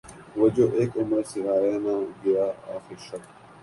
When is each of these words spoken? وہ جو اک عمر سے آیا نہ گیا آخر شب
وہ 0.37 0.47
جو 0.55 0.65
اک 0.77 0.91
عمر 1.01 1.23
سے 1.31 1.39
آیا 1.55 1.75
نہ 1.85 1.95
گیا 2.23 2.45
آخر 2.75 2.97
شب 3.07 3.21